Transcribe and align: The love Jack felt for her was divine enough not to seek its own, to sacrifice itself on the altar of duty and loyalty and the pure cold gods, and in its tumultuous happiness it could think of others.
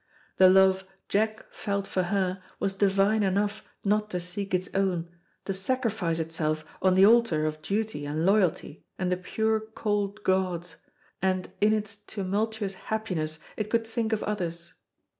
The 0.37 0.49
love 0.49 0.83
Jack 1.09 1.45
felt 1.53 1.85
for 1.85 2.01
her 2.01 2.41
was 2.59 2.73
divine 2.73 3.21
enough 3.21 3.63
not 3.85 4.09
to 4.09 4.19
seek 4.19 4.51
its 4.51 4.67
own, 4.73 5.07
to 5.45 5.53
sacrifice 5.53 6.17
itself 6.17 6.65
on 6.81 6.95
the 6.95 7.05
altar 7.05 7.45
of 7.45 7.61
duty 7.61 8.07
and 8.07 8.25
loyalty 8.25 8.83
and 8.97 9.11
the 9.11 9.17
pure 9.17 9.59
cold 9.59 10.23
gods, 10.23 10.75
and 11.21 11.51
in 11.61 11.71
its 11.71 11.95
tumultuous 11.95 12.73
happiness 12.89 13.37
it 13.55 13.69
could 13.69 13.85
think 13.85 14.11
of 14.11 14.23
others. 14.23 14.73